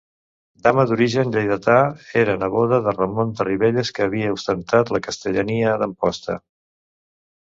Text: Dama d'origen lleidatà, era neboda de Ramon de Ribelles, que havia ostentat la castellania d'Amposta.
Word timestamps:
Dama 0.67 0.85
d'origen 0.91 1.33
lleidatà, 1.35 1.75
era 2.23 2.37
neboda 2.45 2.79
de 2.87 2.95
Ramon 2.97 3.35
de 3.41 3.47
Ribelles, 3.49 3.91
que 3.99 4.07
havia 4.07 4.33
ostentat 4.39 4.91
la 4.97 5.03
castellania 5.09 5.77
d'Amposta. 5.83 6.39